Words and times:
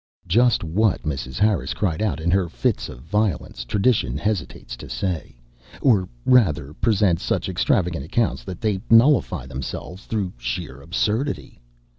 Just 0.27 0.63
what 0.63 1.03
Mrs. 1.03 1.37
Harris 1.37 1.75
cried 1.75 2.01
out 2.01 2.19
in 2.19 2.31
her 2.31 2.49
fits 2.49 2.89
of 2.89 3.01
violence, 3.01 3.63
tradition 3.63 4.17
hesitates 4.17 4.75
to 4.77 4.89
say; 4.89 5.37
or 5.79 6.09
rather, 6.25 6.73
presents 6.73 7.21
such 7.21 7.47
extravagant 7.47 8.03
accounts 8.03 8.43
that 8.45 8.61
they 8.61 8.81
nullify 8.89 9.45
themselves 9.45 10.05
through 10.07 10.33
sheer 10.39 10.81
absurdity. 10.81 11.61